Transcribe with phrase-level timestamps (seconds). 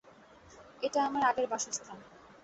[0.83, 1.97] এটা আমার আগের বাসস্থান।